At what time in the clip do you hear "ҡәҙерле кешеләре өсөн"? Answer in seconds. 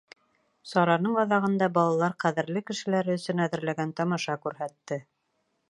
2.25-3.45